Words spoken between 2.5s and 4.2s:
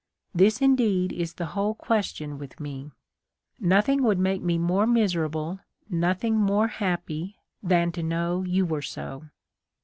me. Noth ing would